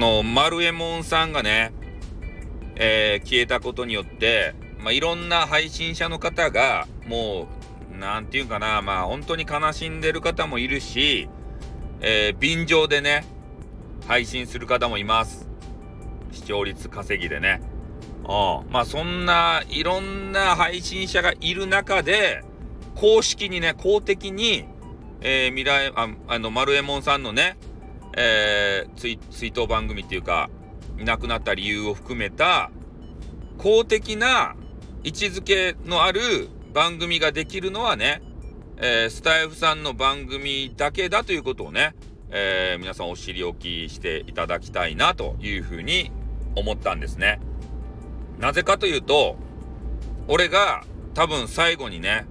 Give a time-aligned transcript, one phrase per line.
[0.00, 1.72] の、丸右衛門さんがね、
[2.74, 7.46] えー、消えたことによって、まあ、いろんな配信者の方が、も
[7.94, 11.28] う、なんていうかな、まあ、本当に悲しんでる方もいるし、
[12.00, 13.26] えー、便乗でね、
[14.08, 15.48] 配信する方もいます。
[16.32, 17.60] 視聴率稼ぎでね。
[18.24, 18.72] うん。
[18.72, 22.42] まあ、そんないろんな配信者がいる中で、
[22.94, 24.64] 公式にね、公的に、
[25.20, 27.58] えー、未来、ああの、丸右衛門さんのね、
[28.16, 30.50] えー、追追悼番組っていうか、
[30.98, 32.70] いなくなった理由を含めた、
[33.58, 34.56] 公的な
[35.02, 38.22] 位置づけのある番組ができるのはね、
[38.78, 41.94] えー、スタイフさんの番組だけだということをね、
[42.30, 46.10] えー、皆さんお知りおきしていただきたいなというふうに
[46.54, 47.40] 思ったんですね。
[48.38, 49.36] なぜかというと、
[50.28, 52.26] 俺が多分最後にね、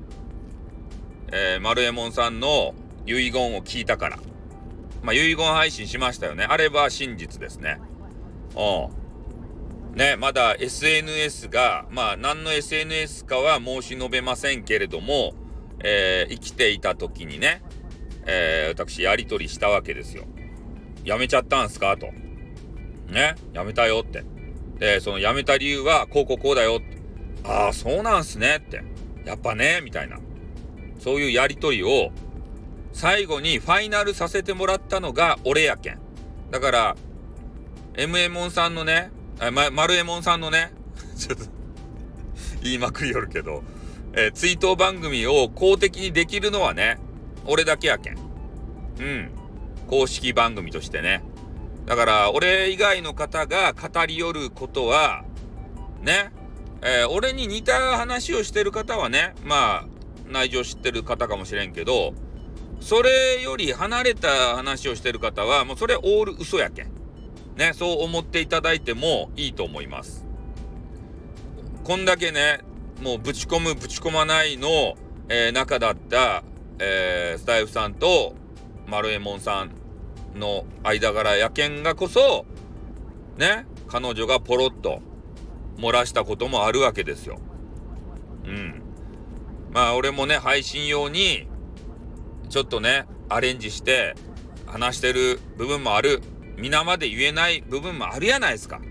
[1.31, 2.73] えー、丸右衛門さんの
[3.05, 4.19] 遺言を聞いたから。
[5.01, 6.45] まあ、遺言配信しましたよね。
[6.47, 7.79] あれは真実ですね。
[8.55, 9.97] うん。
[9.97, 15.33] ね、まだ SNS が、まあ、何の SNS かは申し述べませんけれども、
[15.83, 17.61] えー、生きていた時にね、
[18.25, 20.25] えー、私、やりとりしたわけですよ。
[21.05, 21.97] 辞めちゃったんすか？
[21.97, 22.07] と。
[23.11, 24.23] ね、辞めたよって。
[24.77, 26.97] で、その辞めた理由は、こうこうこうだよって。
[27.43, 28.83] ああ、そうなんすねって。
[29.25, 30.19] やっぱね、みたいな。
[30.99, 32.11] そういうやりとりを、
[32.93, 35.99] 最後にファイナルさせてもらったのが俺やけん。
[36.51, 36.95] だから、
[37.95, 40.71] M エモンさんのね、あま、丸エモンさんのね、
[41.17, 41.45] ちょっと
[42.61, 43.63] 言いまくりよるけど、
[44.13, 46.97] えー、追悼番組を公的にできるのはね、
[47.45, 48.17] 俺だけやけん。
[48.99, 49.31] うん。
[49.87, 51.23] 公式番組としてね。
[51.85, 55.23] だから、俺以外の方が語り寄ることは、
[56.01, 56.31] ね、
[56.81, 59.87] えー、俺に似た話をしてる方はね、まあ、
[60.29, 62.13] 内情知ってる方かもしれんけど、
[62.79, 66.91] それより離れた話をしてる方は、もうそれオール嘘やけん。
[67.55, 70.25] ね、そう思っていただいてもいいと思います。
[71.83, 72.61] こんだけね、
[73.01, 74.95] もうぶち込むぶち込まないの、
[75.27, 76.43] えー、中だった、
[76.79, 78.33] えー、スタイフさんと
[78.87, 79.71] 丸右衛門さん
[80.39, 82.45] の間柄やけんがこそ、
[83.37, 85.01] ね、彼女がポロッと
[85.77, 87.39] 漏らしたこともあるわけですよ。
[88.45, 88.81] うん。
[89.71, 91.48] まあ俺もね、配信用に、
[92.49, 94.15] ちょっとね、アレンジして
[94.65, 96.21] 話してる部分もある。
[96.57, 98.81] 皆まで言えない部分もあるやないですか。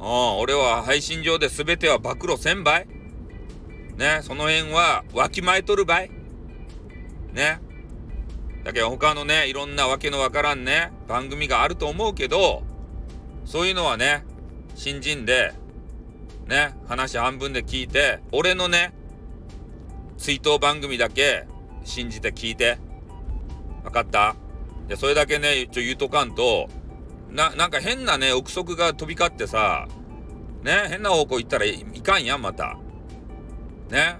[0.00, 2.88] うん、俺は配信上で全ては暴露せんばい。
[3.96, 6.10] ね、その辺はわきまえとるばい。
[7.32, 7.60] ね。
[8.64, 12.62] だけど他のね、いろんなわけのわからんね、番組があると思うけど、
[13.44, 14.24] そういうのはね、
[14.74, 15.52] 新人で、
[16.46, 18.92] ね、話半分で聞いて、俺のね、
[20.18, 21.46] 追悼番組だけ
[21.86, 22.78] 信じて聞いて。
[23.84, 24.36] わかった？
[24.88, 26.68] で、それだけね、ちょ言うとかんと、
[27.30, 29.88] な、なんか変なね、憶測が飛び交ってさ、
[30.62, 32.76] ね、変な方向行ったらいかんやん、また。
[33.90, 34.18] ね？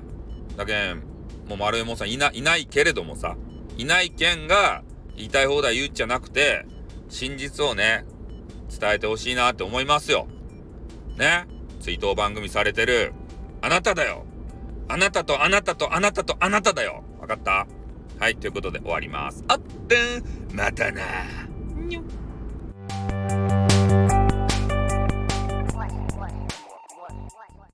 [0.57, 1.03] だけん、
[1.49, 3.37] もう丸山さんいな、いないけれどもさ、
[3.77, 4.83] いない件が
[5.17, 6.65] 言いたい放題言うっちゃなくて、
[7.09, 8.05] 真実をね、
[8.69, 10.29] 伝えてほしいなって思いますよ。
[11.17, 11.47] ね？
[11.81, 13.13] 追悼番組されてる、
[13.61, 14.25] あなただよ。
[14.89, 17.03] あなたとあなたとあなたとあなただよ。
[17.27, 17.67] わかった？
[18.21, 19.45] はい、ということで終わります。
[19.49, 21.03] あってん、またな。
[21.75, 22.03] にょ